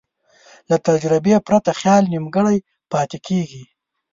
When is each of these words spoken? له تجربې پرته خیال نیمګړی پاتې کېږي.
له 0.69 0.75
تجربې 0.87 1.33
پرته 1.47 1.71
خیال 1.79 2.03
نیمګړی 2.13 2.57
پاتې 2.91 3.17
کېږي. 3.27 3.63